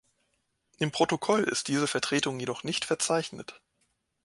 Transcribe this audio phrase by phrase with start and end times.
[0.79, 3.61] Im Protokoll ist diese Vertretung jedoch nicht verzeichnet.